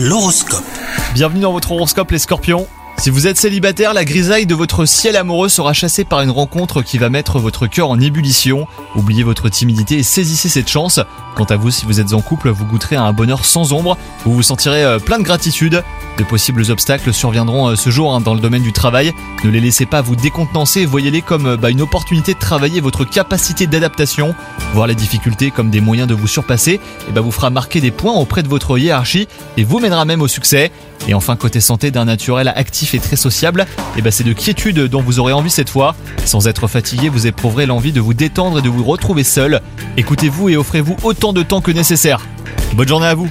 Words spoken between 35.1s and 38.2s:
aurez envie cette fois. Sans être fatigué, vous éprouverez l'envie de vous